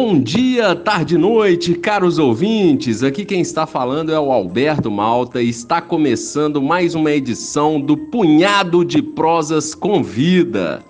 [0.00, 3.02] Bom dia, tarde e noite, caros ouvintes.
[3.02, 7.96] Aqui quem está falando é o Alberto Malta e está começando mais uma edição do
[7.96, 10.84] Punhado de Prosas Convida.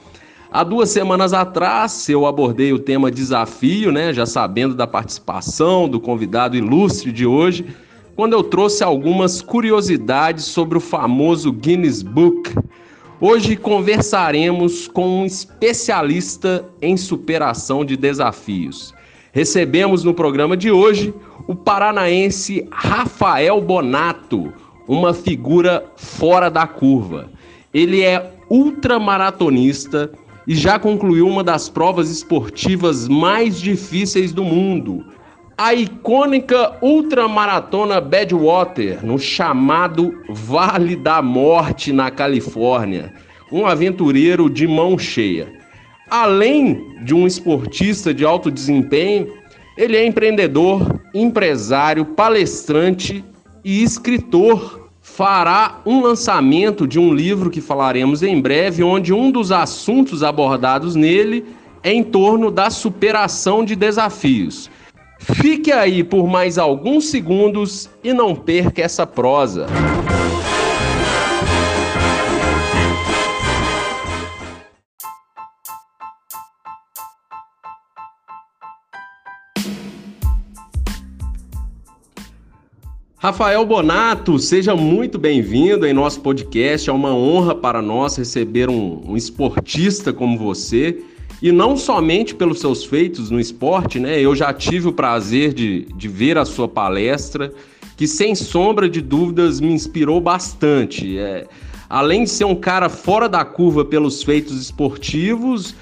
[0.52, 4.12] Há duas semanas atrás eu abordei o tema desafio, né?
[4.12, 7.64] Já sabendo da participação do convidado ilustre de hoje,
[8.14, 12.54] quando eu trouxe algumas curiosidades sobre o famoso Guinness Book.
[13.18, 18.97] Hoje conversaremos com um especialista em superação de desafios.
[19.38, 21.14] Recebemos no programa de hoje
[21.46, 24.52] o paranaense Rafael Bonato,
[24.88, 27.30] uma figura fora da curva.
[27.72, 30.10] Ele é ultramaratonista
[30.44, 35.04] e já concluiu uma das provas esportivas mais difíceis do mundo,
[35.56, 43.14] a icônica ultramaratona Badwater, no chamado Vale da Morte, na Califórnia.
[43.52, 45.56] Um aventureiro de mão cheia.
[46.10, 49.28] Além de um esportista de alto desempenho,
[49.78, 53.24] ele é empreendedor, empresário, palestrante
[53.64, 54.88] e escritor.
[55.00, 60.96] Fará um lançamento de um livro que falaremos em breve, onde um dos assuntos abordados
[60.96, 61.46] nele
[61.82, 64.68] é em torno da superação de desafios.
[65.20, 69.66] Fique aí por mais alguns segundos e não perca essa prosa.
[83.20, 86.88] Rafael Bonato, seja muito bem-vindo em nosso podcast.
[86.88, 91.02] É uma honra para nós receber um, um esportista como você
[91.42, 94.20] e não somente pelos seus feitos no esporte, né?
[94.20, 97.52] Eu já tive o prazer de, de ver a sua palestra,
[97.96, 101.18] que sem sombra de dúvidas me inspirou bastante.
[101.18, 101.48] É,
[101.90, 105.74] além de ser um cara fora da curva pelos feitos esportivos,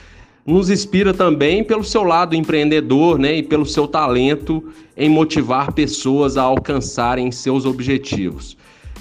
[0.46, 3.38] nos inspira também pelo seu lado empreendedor, né?
[3.38, 4.62] E pelo seu talento
[4.96, 8.56] em motivar pessoas a alcançarem seus objetivos.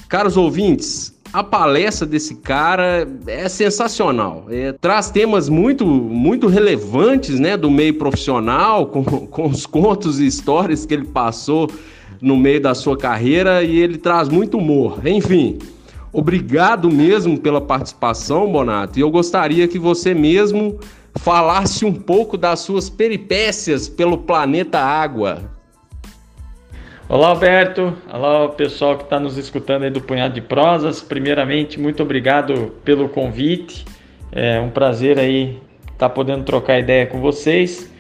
[0.10, 4.46] Caros ouvintes, a palestra desse cara é sensacional.
[4.50, 10.26] É, traz temas muito, muito relevantes né, do meio profissional, com, com os contos e
[10.26, 11.70] histórias que ele passou
[12.22, 15.06] no meio da sua carreira e ele traz muito humor.
[15.06, 15.60] Enfim,
[16.14, 18.98] obrigado mesmo pela participação, Bonato.
[18.98, 20.80] E eu gostaria que você mesmo
[21.20, 25.52] falasse um pouco das suas peripécias pelo planeta Água.
[27.08, 27.94] Olá, Alberto.
[28.12, 31.02] Olá, pessoal que está nos escutando aí do Punhado de Prosas.
[31.02, 33.86] Primeiramente, muito obrigado pelo convite.
[34.32, 37.92] É um prazer aí estar tá podendo trocar ideia com vocês.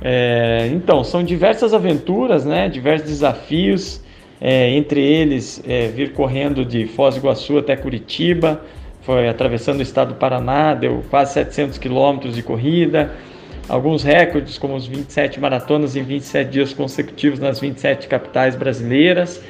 [0.00, 2.68] É, então, são diversas aventuras, né?
[2.68, 4.04] Diversos desafios.
[4.38, 8.60] É, entre eles, é, vir correndo de Foz do Iguaçu até Curitiba,
[9.06, 13.10] foi atravessando o estado do Paraná, deu quase 700 quilômetros de corrida
[13.68, 19.42] alguns recordes, como os 27 maratonas em 27 dias consecutivos nas 27 capitais brasileiras,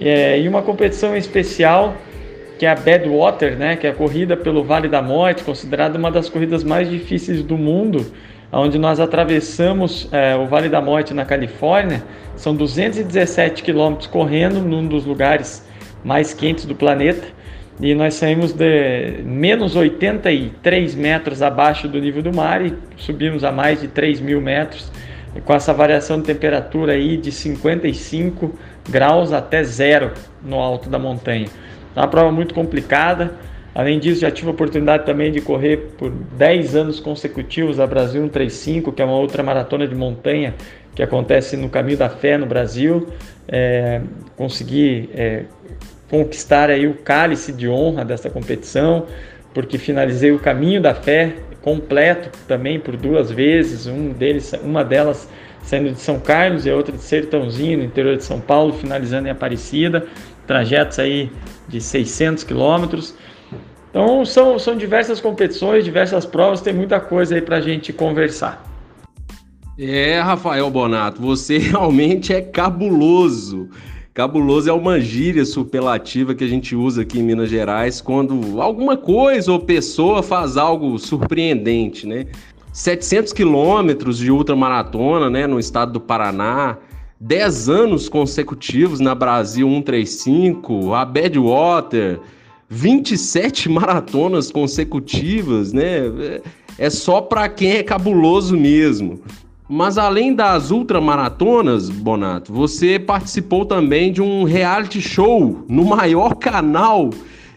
[0.00, 1.94] é, e uma competição especial
[2.58, 6.10] que é a Badwater, né, que é a corrida pelo Vale da Morte, considerada uma
[6.10, 8.06] das corridas mais difíceis do mundo,
[8.50, 12.02] onde nós atravessamos é, o Vale da Morte na Califórnia.
[12.34, 15.66] São 217 quilômetros correndo num dos lugares
[16.02, 17.26] mais quentes do planeta
[17.80, 23.52] e nós saímos de menos 83 metros abaixo do nível do mar e subimos a
[23.52, 24.90] mais de 3 mil metros,
[25.44, 28.54] com essa variação de temperatura aí de 55
[28.88, 31.48] graus até zero no alto da montanha.
[31.94, 33.34] É uma prova muito complicada.
[33.74, 38.22] Além disso, já tive a oportunidade também de correr por 10 anos consecutivos a Brasil
[38.22, 40.54] 135, que é uma outra maratona de montanha
[40.94, 43.06] que acontece no Caminho da Fé no Brasil.
[43.46, 44.00] É,
[44.34, 45.44] consegui é,
[46.10, 49.06] conquistar aí o cálice de honra dessa competição,
[49.52, 55.28] porque finalizei o caminho da fé completo também por duas vezes, um deles, uma delas
[55.62, 59.26] saindo de São Carlos e a outra de Sertãozinho, no interior de São Paulo, finalizando
[59.26, 60.06] em Aparecida,
[60.46, 61.30] trajetos aí
[61.66, 63.16] de 600 quilômetros.
[63.90, 68.62] Então são, são diversas competições, diversas provas, tem muita coisa aí para a gente conversar.
[69.78, 73.68] É, Rafael Bonato, você realmente é cabuloso.
[74.16, 78.96] Cabuloso é uma gíria superlativa que a gente usa aqui em Minas Gerais quando alguma
[78.96, 82.24] coisa ou pessoa faz algo surpreendente, né?
[82.72, 86.78] 700 quilômetros de ultramaratona, né, no estado do Paraná,
[87.20, 92.18] 10 anos consecutivos na Brasil 135, a Badwater,
[92.70, 96.40] 27 maratonas consecutivas, né?
[96.78, 99.20] É só para quem é cabuloso mesmo.
[99.68, 107.10] Mas além das ultramaratonas, Bonato, você participou também de um reality show no maior canal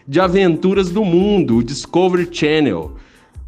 [0.08, 2.96] de aventuras do mundo, o Discovery Channel,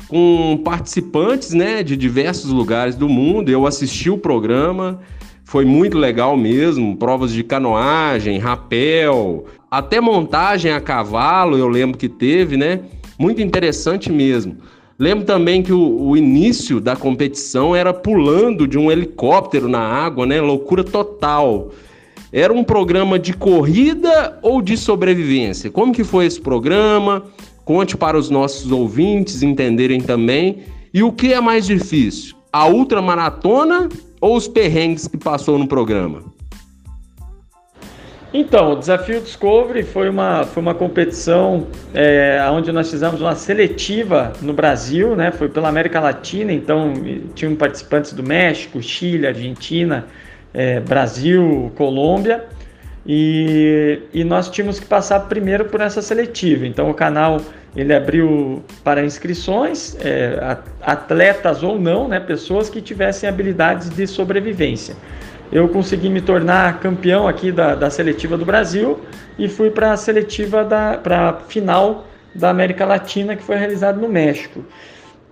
[0.06, 3.50] com participantes, né, de diversos lugares do mundo.
[3.50, 5.00] Eu assisti o programa,
[5.44, 12.08] foi muito legal mesmo, provas de canoagem, rapel, até montagem a cavalo, eu lembro que
[12.08, 12.80] teve, né?
[13.18, 14.58] Muito interessante mesmo.
[15.02, 20.24] Lembro também que o, o, início da competição era pulando de um helicóptero na água,
[20.24, 20.40] né?
[20.40, 21.72] Loucura total.
[22.32, 25.72] Era um programa de corrida ou de sobrevivência?
[25.72, 27.24] Como que foi esse programa?
[27.64, 30.58] Conte para os nossos ouvintes entenderem também.
[30.94, 32.36] E o que é mais difícil?
[32.52, 33.88] A ultramaratona
[34.20, 36.22] ou os perrengues que passou no programa?
[38.34, 44.32] Então, o Desafio Discovery foi uma, foi uma competição é, onde nós fizemos uma seletiva
[44.40, 45.30] no Brasil, né?
[45.30, 46.94] Foi pela América Latina, então
[47.34, 50.06] tinham participantes do México, Chile, Argentina,
[50.54, 52.46] é, Brasil, Colômbia,
[53.06, 56.66] e, e nós tínhamos que passar primeiro por essa seletiva.
[56.66, 57.38] Então o canal
[57.76, 62.18] ele abriu para inscrições, é, atletas ou não, né?
[62.18, 64.96] Pessoas que tivessem habilidades de sobrevivência
[65.52, 68.98] eu consegui me tornar campeão aqui da, da seletiva do Brasil
[69.38, 74.08] e fui para a seletiva da para final da América Latina que foi realizada no
[74.08, 74.64] México.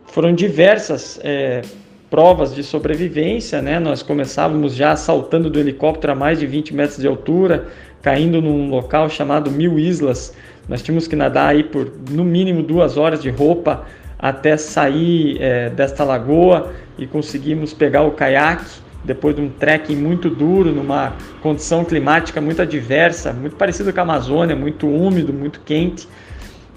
[0.09, 1.63] Foram diversas é,
[2.11, 3.81] provas de sobrevivência, né?
[3.81, 7.69] Nós começávamos já saltando do helicóptero a mais de 20 metros de altura,
[8.03, 10.35] caindo num local chamado Mil Islas.
[10.69, 13.87] Nós tínhamos que nadar aí por no mínimo duas horas de roupa
[14.19, 20.29] até sair é, desta lagoa e conseguimos pegar o caiaque depois de um trekking muito
[20.29, 26.07] duro, numa condição climática muito adversa, muito parecido com a Amazônia, muito úmido, muito quente.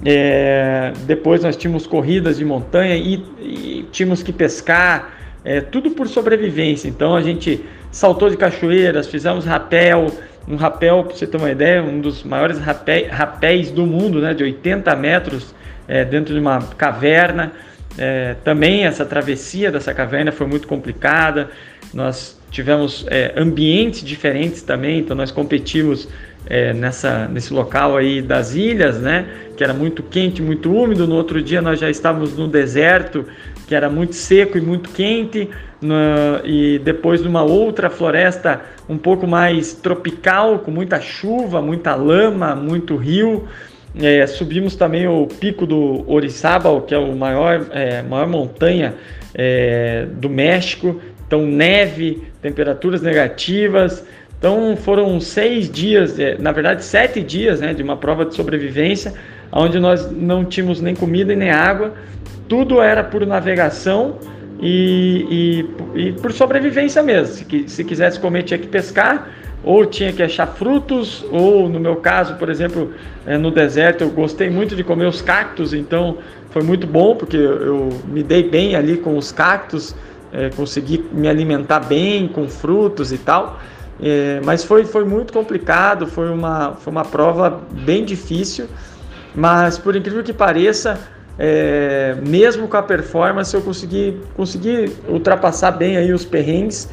[0.06, 5.14] É, depois nós tínhamos corridas de montanha e, e tínhamos que pescar,
[5.46, 6.88] é, tudo por sobrevivência.
[6.88, 10.08] Então a gente saltou de cachoeiras, fizemos rapel,
[10.48, 14.34] um rapel, para você ter uma ideia, um dos maiores rapé, rapéis do mundo, né,
[14.34, 15.56] de 80 metros
[15.88, 17.52] é, dentro de uma caverna.
[17.98, 21.50] É, também essa travessia dessa caverna foi muito complicada.
[21.94, 26.08] Nós tivemos é, ambientes diferentes também, então nós competimos
[26.46, 29.26] é, nessa, nesse local aí das ilhas, né?
[29.56, 31.08] Que era muito quente, muito úmido.
[31.08, 33.26] No outro dia nós já estávamos no deserto,
[33.68, 35.50] que era muito seco e muito quente.
[35.82, 35.96] No,
[36.46, 42.96] e depois numa outra floresta um pouco mais tropical, com muita chuva, muita lama, muito
[42.96, 43.48] rio.
[43.96, 48.96] É, subimos também o pico do Orizaba, que é o maior, é, maior montanha
[49.36, 51.00] é, do México.
[51.34, 54.06] Então, neve, temperaturas negativas.
[54.38, 59.16] Então, foram seis dias, é, na verdade, sete dias né, de uma prova de sobrevivência,
[59.52, 61.96] onde nós não tínhamos nem comida e nem água.
[62.48, 64.20] Tudo era por navegação
[64.60, 65.66] e,
[65.96, 67.34] e, e por sobrevivência mesmo.
[67.34, 69.28] Se, se quisesse comer, tinha que pescar
[69.64, 72.94] ou tinha que achar frutos, ou no meu caso, por exemplo,
[73.26, 76.18] é, no deserto, eu gostei muito de comer os cactos, então
[76.52, 79.96] foi muito bom, porque eu me dei bem ali com os cactos,
[80.34, 83.60] é, consegui me alimentar bem com frutos e tal.
[84.02, 88.68] É, mas foi, foi muito complicado, foi uma, foi uma prova bem difícil,
[89.36, 91.00] mas por incrível que pareça,
[91.38, 96.90] é, mesmo com a performance, eu consegui, consegui ultrapassar bem aí os perrengues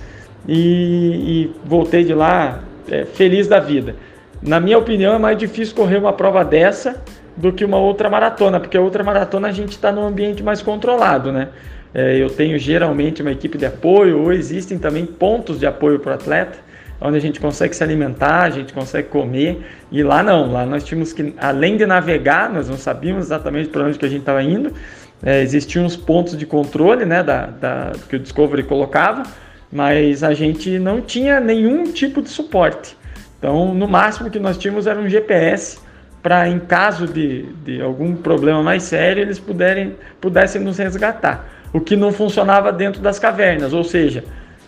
[0.46, 3.96] e, e voltei de lá é, feliz da vida.
[4.42, 7.02] Na minha opinião, é mais difícil correr uma prova dessa
[7.36, 10.60] do que uma outra maratona, porque a outra maratona a gente está num ambiente mais
[10.60, 11.48] controlado, né?
[11.92, 16.12] É, eu tenho geralmente uma equipe de apoio, ou existem também pontos de apoio para
[16.12, 16.58] o atleta,
[17.00, 20.84] onde a gente consegue se alimentar, a gente consegue comer, e lá não, lá nós
[20.84, 24.42] tínhamos que, além de navegar, nós não sabíamos exatamente para onde que a gente estava
[24.42, 24.72] indo,
[25.22, 29.22] é, existiam uns pontos de controle, né, da, da, que o Discovery colocava,
[29.72, 32.96] mas a gente não tinha nenhum tipo de suporte.
[33.38, 35.78] Então, no máximo que nós tínhamos era um GPS
[36.22, 41.59] para, em caso de, de algum problema mais sério, eles puderem, pudessem nos resgatar.
[41.72, 44.24] O que não funcionava dentro das cavernas, ou seja,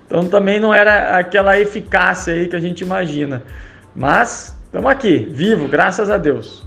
[0.06, 3.42] então também não era aquela eficácia aí que a gente imagina.
[3.94, 6.64] Mas estamos aqui, vivo, graças a Deus.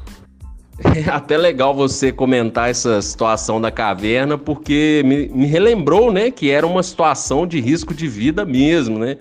[0.84, 6.50] É até legal você comentar essa situação da caverna, porque me, me, relembrou, né, que
[6.50, 9.16] era uma situação de risco de vida mesmo, né?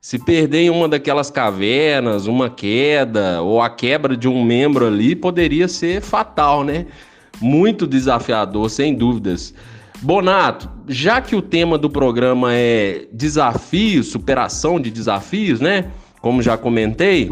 [0.00, 5.16] Se perder em uma daquelas cavernas, uma queda ou a quebra de um membro ali,
[5.16, 6.86] poderia ser fatal, né?
[7.40, 9.52] Muito desafiador, sem dúvidas.
[10.02, 15.90] Bonato, já que o tema do programa é desafios, superação de desafios, né?
[16.20, 17.30] Como já comentei,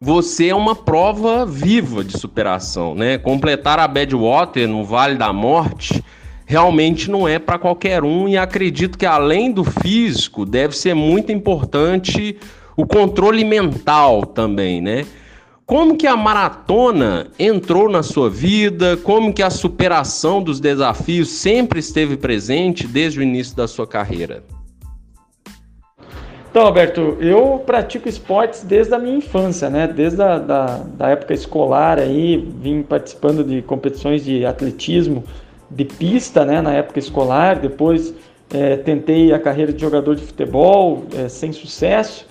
[0.00, 3.18] você é uma prova viva de superação, né?
[3.18, 6.04] Completar a Badwater no Vale da Morte
[6.46, 11.32] realmente não é para qualquer um e acredito que além do físico deve ser muito
[11.32, 12.38] importante
[12.76, 15.04] o controle mental também, né?
[15.66, 18.96] Como que a maratona entrou na sua vida?
[18.98, 24.44] Como que a superação dos desafios sempre esteve presente desde o início da sua carreira?
[26.48, 29.88] Então, Alberto, eu pratico esportes desde a minha infância, né?
[29.88, 35.24] Desde a da, da época escolar aí, vim participando de competições de atletismo
[35.68, 36.62] de pista, né?
[36.62, 38.14] Na época escolar, depois
[38.54, 42.24] é, tentei a carreira de jogador de futebol é, sem sucesso.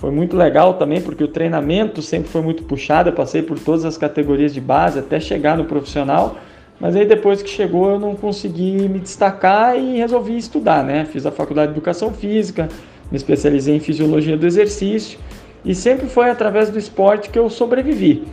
[0.00, 3.10] Foi muito legal também, porque o treinamento sempre foi muito puxado.
[3.10, 6.36] Eu passei por todas as categorias de base até chegar no profissional.
[6.80, 11.04] Mas aí depois que chegou eu não consegui me destacar e resolvi estudar, né?
[11.04, 12.70] Fiz a faculdade de Educação Física,
[13.10, 15.18] me especializei em fisiologia do exercício
[15.62, 18.24] e sempre foi através do esporte que eu sobrevivi.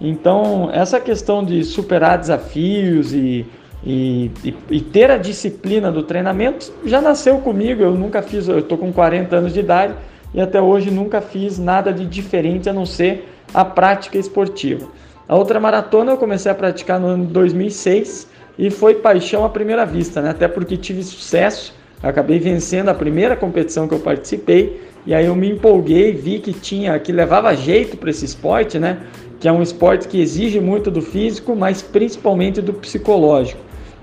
[0.00, 3.46] Então, essa questão de superar desafios e,
[3.84, 7.80] e, e, e ter a disciplina do treinamento já nasceu comigo.
[7.80, 9.94] Eu nunca fiz, eu estou com 40 anos de idade
[10.34, 14.88] e até hoje nunca fiz nada de diferente a não ser a prática esportiva.
[15.28, 19.84] A outra maratona eu comecei a praticar no ano 2006 e foi paixão à primeira
[19.84, 20.30] vista, né?
[20.30, 25.34] até porque tive sucesso acabei vencendo a primeira competição que eu participei e aí eu
[25.34, 28.98] me empolguei, vi que tinha, que levava jeito para esse esporte, né?
[29.40, 33.60] Que é um esporte que exige muito do físico, mas principalmente do psicológico.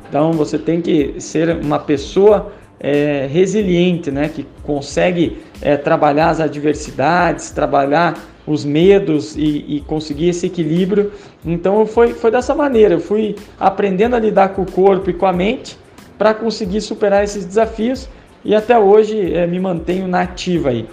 [0.10, 4.30] Então você tem que ser uma pessoa é, resiliente, né?
[4.30, 8.18] Que consegue é, trabalhar as adversidades, trabalhar
[8.48, 11.12] os medos e, e, conseguir esse equilíbrio.
[11.46, 15.26] Então foi, foi dessa maneira, eu fui aprendendo a lidar com o corpo e com
[15.26, 15.78] a mente
[16.18, 18.10] para conseguir superar esses desafios
[18.44, 20.88] e até hoje é, me mantenho na ativa aí.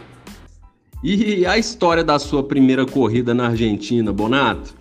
[1.02, 4.75] E a história da sua primeira corrida na Argentina, Bonato?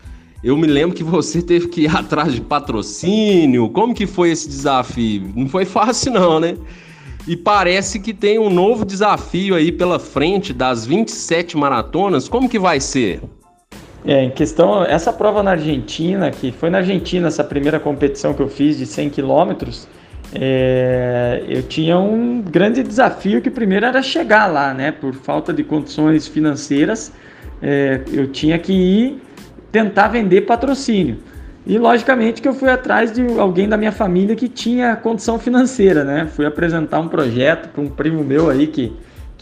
[0.44, 3.70] Eu me lembro que você teve que ir atrás de patrocínio.
[3.70, 5.32] Como que foi esse desafio?
[5.36, 6.58] Não foi fácil não, né?
[7.28, 12.30] E parece que tem um novo desafio aí pela frente das 27 maratonas.
[12.30, 13.22] Como que vai ser?
[14.06, 18.42] É, em questão, essa prova na Argentina, que foi na Argentina essa primeira competição que
[18.42, 19.88] eu fiz de 100 quilômetros,
[20.34, 24.92] é, eu tinha um grande desafio que primeiro era chegar lá, né?
[24.92, 27.12] Por falta de condições financeiras,
[27.62, 29.22] é, eu tinha que ir
[29.72, 31.18] tentar vender patrocínio.
[31.66, 36.04] E logicamente que eu fui atrás de alguém da minha família que tinha condição financeira,
[36.04, 36.28] né?
[36.28, 38.94] Fui apresentar um projeto para um primo meu aí que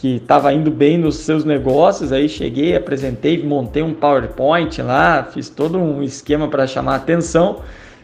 [0.03, 5.47] que estava indo bem nos seus negócios, aí cheguei, apresentei, montei um PowerPoint lá, fiz
[5.47, 7.61] todo um esquema para chamar atenção.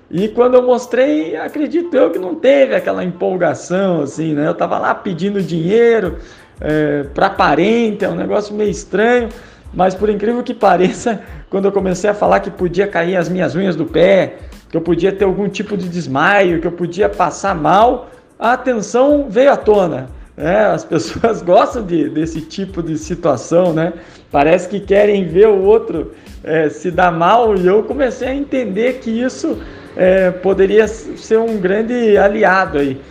[0.09, 4.47] E quando eu mostrei, acredito eu que não teve aquela empolgação, assim, né?
[4.47, 6.19] Eu tava lá pedindo dinheiro
[6.61, 9.27] é, para parente, é um negócio meio estranho,
[9.73, 13.55] mas por incrível que pareça, quando eu comecei a falar que podia cair as minhas
[13.55, 14.37] unhas do pé,
[14.69, 19.27] que eu podia ter algum tipo de desmaio, que eu podia passar mal, a atenção
[19.29, 20.09] veio à tona.
[20.37, 20.67] Né?
[20.67, 23.93] As pessoas gostam de, desse tipo de situação, né?
[24.31, 28.99] Parece que querem ver o outro é, se dar mal, e eu comecei a entender
[28.99, 29.57] que isso
[29.97, 33.01] é, poderia ser um grande aliado aí.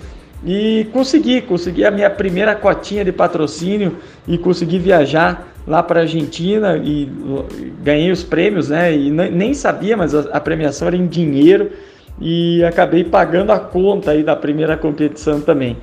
[0.44, 3.96] E consegui, consegui a minha primeira cotinha de patrocínio
[4.26, 7.08] e consegui viajar lá para a Argentina e
[7.82, 8.92] ganhei os prêmios, né?
[8.96, 11.70] E nem sabia, mas a premiação era em dinheiro
[12.20, 15.76] e acabei pagando a conta aí da primeira competição também.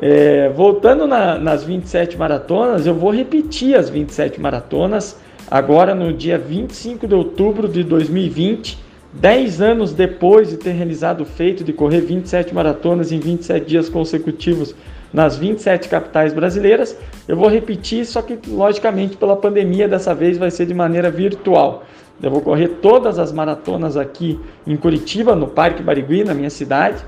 [0.00, 5.16] É, voltando na, nas 27 maratonas, eu vou repetir as 27 maratonas
[5.50, 11.26] agora no dia 25 de outubro de 2020 Dez anos depois de ter realizado o
[11.26, 14.74] feito de correr 27 maratonas em 27 dias consecutivos
[15.12, 16.96] nas 27 capitais brasileiras,
[17.28, 21.84] eu vou repetir, só que logicamente pela pandemia dessa vez vai ser de maneira virtual.
[22.22, 27.04] Eu vou correr todas as maratonas aqui em Curitiba, no Parque Barigui, na minha cidade,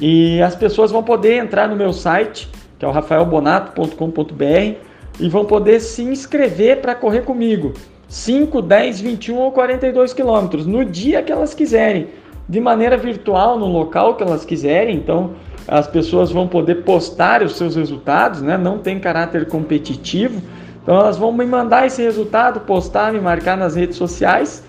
[0.00, 4.74] e as pessoas vão poder entrar no meu site, que é o rafaelbonato.com.br,
[5.20, 7.72] e vão poder se inscrever para correr comigo.
[8.08, 12.08] 5, 10, 21 ou 42 quilômetros, no dia que elas quiserem,
[12.48, 14.96] de maneira virtual, no local que elas quiserem.
[14.96, 15.32] Então,
[15.68, 18.56] as pessoas vão poder postar os seus resultados, né?
[18.56, 20.42] não tem caráter competitivo.
[20.82, 24.64] Então, elas vão me mandar esse resultado, postar, me marcar nas redes sociais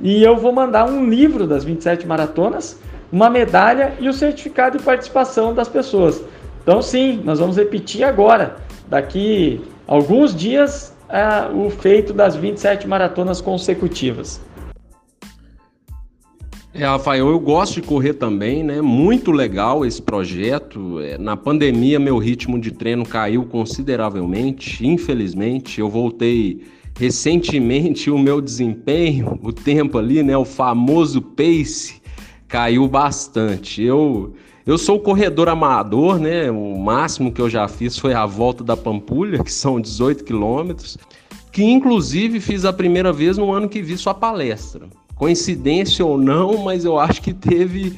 [0.00, 2.80] e eu vou mandar um livro das 27 maratonas,
[3.12, 6.22] uma medalha e o certificado de participação das pessoas.
[6.62, 8.56] Então, sim, nós vamos repetir agora.
[8.88, 14.40] Daqui alguns dias é, o feito das 27 maratonas consecutivas.
[16.76, 18.82] É, Rafael, eu gosto de correr também, né?
[18.82, 20.98] Muito legal esse projeto.
[20.98, 24.84] É, na pandemia, meu ritmo de treino caiu consideravelmente.
[24.84, 26.64] Infelizmente, eu voltei
[26.98, 32.02] recentemente o meu desempenho, o tempo ali, né, o famoso pace,
[32.48, 33.80] caiu bastante.
[33.80, 34.34] Eu
[34.66, 36.50] eu sou corredor amador, né?
[36.50, 40.98] O máximo que eu já fiz foi a volta da Pampulha, que são 18 quilômetros,
[41.52, 44.88] que inclusive fiz a primeira vez no ano que vi sua palestra.
[45.14, 47.96] Coincidência ou não, mas eu acho que teve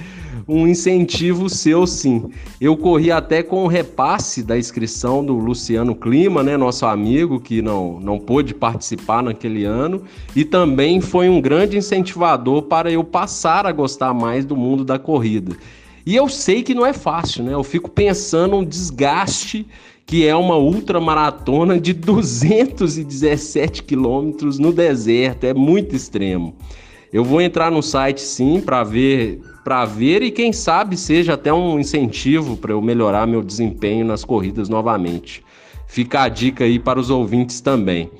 [0.49, 2.31] um incentivo seu, sim.
[2.61, 7.61] Eu corri até com o repasse da inscrição do Luciano Clima, né, nosso amigo que
[7.61, 10.03] não, não pôde participar naquele ano,
[10.37, 14.99] e também foi um grande incentivador para eu passar a gostar mais do mundo da
[14.99, 15.57] corrida.
[16.05, 17.53] E eu sei que não é fácil, né?
[17.53, 19.67] Eu fico pensando um desgaste
[20.07, 26.55] que é uma ultramaratona de 217 quilômetros no deserto, é muito extremo.
[27.17, 31.51] Eu vou entrar no site sim para ver, para ver e quem sabe seja até
[31.51, 35.43] um incentivo para eu melhorar meu desempenho nas corridas novamente.
[35.87, 38.11] Fica a dica aí para os ouvintes também.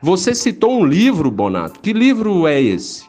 [0.00, 1.80] Você citou um livro, Bonato.
[1.80, 3.04] Que livro é esse?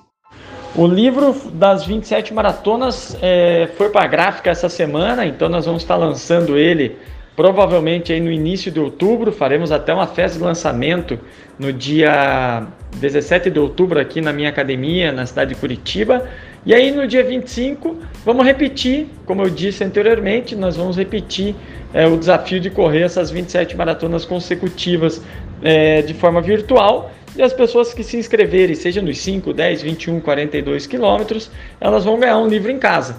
[0.76, 5.84] O livro das 27 maratonas é, foi para a gráfica essa semana, então nós vamos
[5.84, 6.98] estar lançando ele
[7.36, 9.32] provavelmente aí no início de outubro.
[9.32, 11.20] Faremos até uma festa de lançamento
[11.60, 12.66] no dia
[12.96, 16.28] 17 de outubro aqui na minha academia, na cidade de Curitiba.
[16.66, 21.56] E aí no dia 25, vamos repetir, como eu disse anteriormente, nós vamos repetir
[21.94, 25.22] é, o desafio de correr essas 27 maratonas consecutivas
[25.62, 27.12] é, de forma virtual.
[27.38, 31.52] E as pessoas que se inscreverem, seja nos 5, 10, 21, 42 quilômetros,
[31.82, 33.18] elas vão ganhar um livro em casa.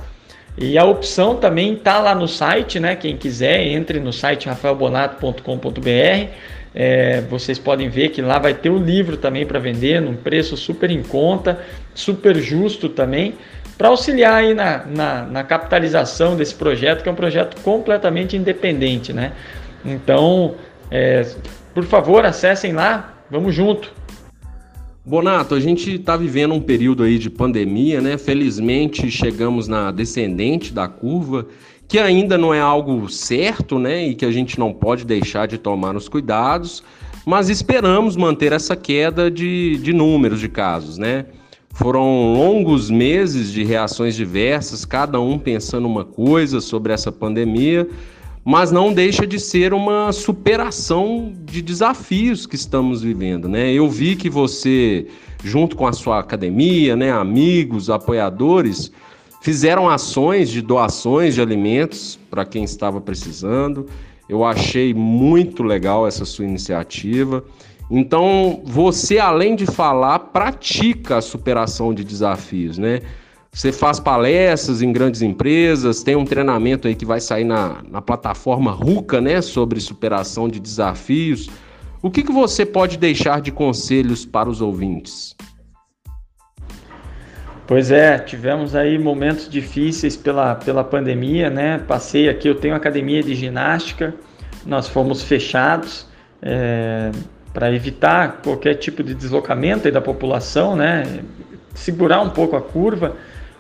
[0.59, 2.97] E a opção também está lá no site, né?
[2.97, 6.31] Quem quiser, entre no site rafaelbonato.com.br
[6.79, 10.59] é, vocês podem ver que lá vai ter o livro também para vender, num preço
[10.59, 11.59] super em conta,
[11.95, 13.35] super justo também,
[13.79, 19.11] para auxiliar aí na, na, na, capitalização desse projeto, que é um projeto completamente independente,
[19.11, 19.33] né?
[19.83, 20.57] Então,
[20.91, 21.25] é,
[21.73, 23.91] por favor, acessem lá, vamos junto.
[25.07, 28.19] Bonato, a gente está vivendo um período aí de pandemia, né?
[28.19, 31.47] Felizmente chegamos na descendente da curva
[31.87, 35.57] que ainda não é algo certo, né, e que a gente não pode deixar de
[35.57, 36.83] tomar os cuidados,
[37.25, 41.27] mas esperamos manter essa queda de, de números de casos, né?
[41.71, 47.89] Foram longos meses de reações diversas, cada um pensando uma coisa sobre essa pandemia,
[48.47, 53.73] mas não deixa de ser uma superação de desafios que estamos vivendo, né?
[53.73, 55.07] Eu vi que você,
[55.45, 58.91] junto com a sua academia, né, amigos, apoiadores,
[59.47, 63.87] Fizeram ações de doações de alimentos para quem estava precisando.
[64.29, 67.45] Eu achei muito legal essa sua iniciativa.
[67.89, 73.03] Então, você além de falar, pratica a superação de desafios, né?
[73.57, 78.03] Você faz palestras em grandes empresas, tem um treinamento aí que vai sair na, na
[78.03, 81.49] plataforma RUCA, né, sobre superação de desafios.
[82.03, 85.35] O que, que você pode deixar de conselhos para os ouvintes?
[87.67, 91.79] Pois é, tivemos aí momentos difíceis pela, pela pandemia, né?
[91.79, 94.15] Passei aqui, eu tenho academia de ginástica,
[94.67, 96.07] nós fomos fechados
[96.43, 97.11] é,
[97.55, 101.21] para evitar qualquer tipo de deslocamento da população, né?
[101.75, 103.17] Segurar um pouco a curva.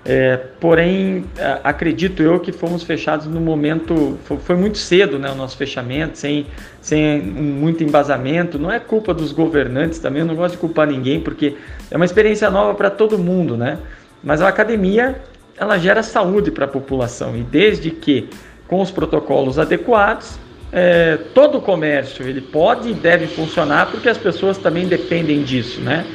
[0.09, 1.25] É, porém,
[1.65, 6.47] acredito eu que fomos fechados no momento, foi, muito cedo né, o nosso fechamento, sem,
[6.81, 8.57] sem muito embasamento.
[8.57, 11.57] Não é culpa dos governantes também, eu não gosto de culpar ninguém, porque
[11.91, 13.79] é uma experiência nova para todo mundo, né?
[14.23, 15.21] Mas a academia,
[15.59, 18.29] ela gera saúde para a população, e desde que
[18.69, 20.39] com os protocolos adequados,
[20.73, 25.81] é, todo o comércio ele pode e deve funcionar, porque as pessoas também dependem disso,
[25.81, 26.07] né?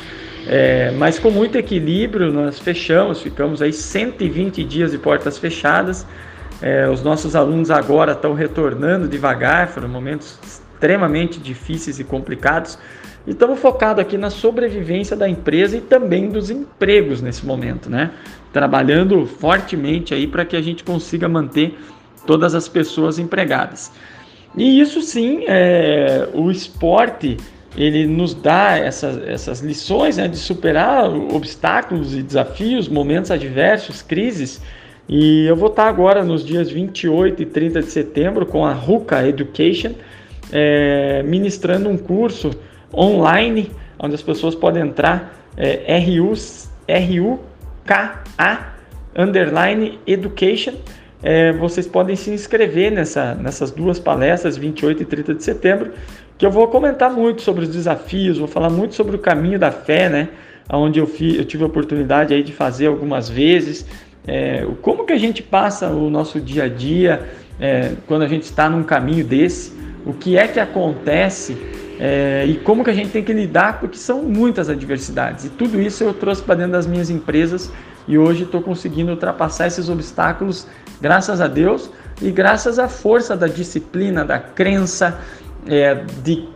[0.47, 6.06] É, mas com muito equilíbrio, nós fechamos, ficamos aí 120 dias de portas fechadas.
[6.62, 12.77] É, os nossos alunos agora estão retornando devagar, foram momentos extremamente difíceis e complicados.
[13.25, 18.12] E estamos focados aqui na sobrevivência da empresa e também dos empregos nesse momento, né?
[18.51, 21.77] Trabalhando fortemente aí para que a gente consiga manter
[22.25, 23.91] todas as pessoas empregadas.
[24.56, 27.38] E isso sim, é, o esporte
[27.75, 34.62] ele nos dá essas, essas lições né, de superar obstáculos e desafios, momentos adversos, crises.
[35.07, 39.27] E eu vou estar agora nos dias 28 e 30 de setembro com a RUCA
[39.27, 39.93] Education,
[40.51, 42.51] é, ministrando um curso
[42.93, 45.97] online, onde as pessoas podem entrar, é,
[46.88, 48.71] R-U-K-A
[49.15, 50.73] underline education.
[51.23, 55.91] É, vocês podem se inscrever nessa, nessas duas palestras, 28 e 30 de setembro,
[56.41, 59.69] que eu vou comentar muito sobre os desafios, vou falar muito sobre o caminho da
[59.69, 60.30] fé, né?
[60.73, 63.86] Onde eu, fi, eu tive a oportunidade aí de fazer algumas vezes,
[64.25, 68.41] é, como que a gente passa o nosso dia a dia é, quando a gente
[68.41, 69.71] está num caminho desse,
[70.04, 71.56] o que é que acontece
[71.99, 75.45] é, e como que a gente tem que lidar, porque são muitas adversidades.
[75.45, 77.71] E tudo isso eu trouxe para dentro das minhas empresas
[78.08, 80.65] e hoje estou conseguindo ultrapassar esses obstáculos,
[80.99, 85.19] graças a Deus e graças à força da disciplina, da crença,
[85.67, 86.47] é, de,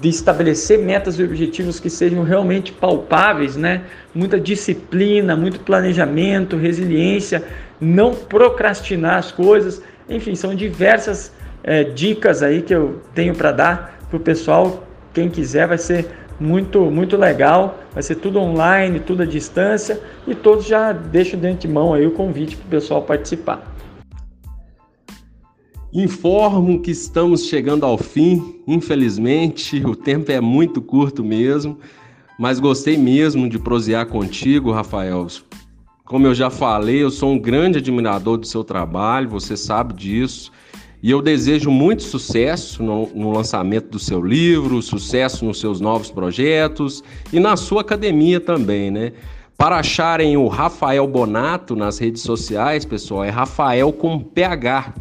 [0.00, 3.82] de estabelecer metas e objetivos que sejam realmente palpáveis, né?
[4.14, 7.42] Muita disciplina, muito planejamento, resiliência,
[7.80, 13.98] não procrastinar as coisas, enfim, são diversas é, dicas aí que eu tenho para dar
[14.08, 14.86] para o pessoal.
[15.14, 16.06] Quem quiser vai ser
[16.38, 17.78] muito, muito legal.
[17.92, 22.10] Vai ser tudo online, tudo à distância e todos já deixo de antemão aí o
[22.10, 23.71] convite para o pessoal participar.
[25.94, 31.78] Informo que estamos chegando ao fim, infelizmente, o tempo é muito curto mesmo,
[32.38, 35.26] mas gostei mesmo de prosear contigo, Rafael.
[36.06, 40.50] Como eu já falei, eu sou um grande admirador do seu trabalho, você sabe disso.
[41.02, 46.10] E eu desejo muito sucesso no, no, lançamento do seu livro, sucesso nos seus novos
[46.10, 49.12] projetos e na sua academia também, né?
[49.58, 54.94] Para acharem o Rafael Bonato nas redes sociais, pessoal, é Rafael com PH.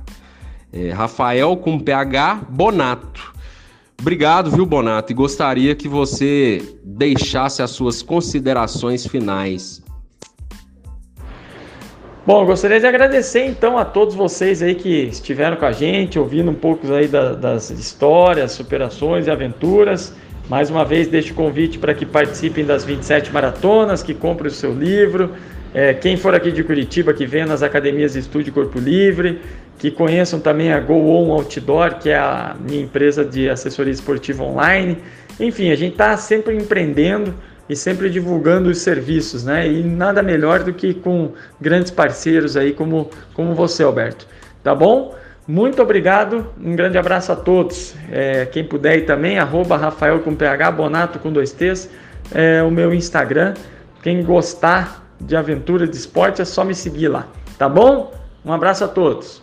[0.73, 3.33] É Rafael com PH Bonato.
[3.99, 5.11] Obrigado, viu, Bonato?
[5.11, 9.83] E gostaria que você deixasse as suas considerações finais.
[12.25, 16.51] Bom, gostaria de agradecer então a todos vocês aí que estiveram com a gente, ouvindo
[16.51, 20.15] um pouco aí da, das histórias, superações e aventuras.
[20.47, 24.53] Mais uma vez, deixo o convite para que participem das 27 maratonas, que comprem o
[24.53, 25.31] seu livro.
[25.73, 29.39] É, quem for aqui de Curitiba, que venha nas academias de Estúdio Corpo Livre,
[29.81, 34.43] que conheçam também a Go On Outdoor, que é a minha empresa de assessoria esportiva
[34.43, 34.99] online.
[35.39, 37.33] Enfim, a gente está sempre empreendendo
[37.67, 39.67] e sempre divulgando os serviços, né?
[39.67, 44.27] E nada melhor do que com grandes parceiros aí como, como você, Alberto.
[44.63, 45.15] Tá bom?
[45.47, 47.95] Muito obrigado, um grande abraço a todos.
[48.11, 51.89] É, quem puder também, arroba Rafael com PH, Bonato com dois T's,
[52.31, 53.55] é o meu Instagram.
[54.03, 58.13] Quem gostar de aventura de esporte é só me seguir lá, tá bom?
[58.45, 59.41] Um abraço a todos.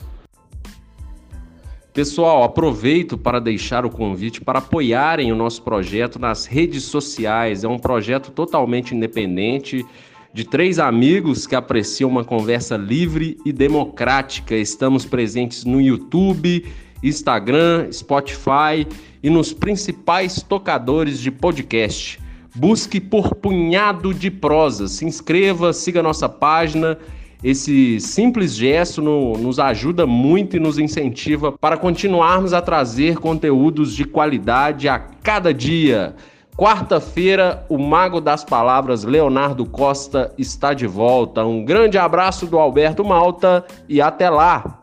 [1.92, 7.64] Pessoal, aproveito para deixar o convite para apoiarem o nosso projeto nas redes sociais.
[7.64, 9.84] É um projeto totalmente independente
[10.32, 14.54] de três amigos que apreciam uma conversa livre e democrática.
[14.54, 16.66] Estamos presentes no YouTube,
[17.02, 18.86] Instagram, Spotify
[19.22, 22.20] e nos principais tocadores de podcast.
[22.54, 24.88] Busque por Punhado de Prosa.
[24.88, 26.98] Se inscreva, siga nossa página
[27.42, 33.94] esse simples gesto no, nos ajuda muito e nos incentiva para continuarmos a trazer conteúdos
[33.94, 36.14] de qualidade a cada dia.
[36.56, 41.44] Quarta-feira, o Mago das Palavras, Leonardo Costa, está de volta.
[41.44, 44.82] Um grande abraço do Alberto Malta e até lá!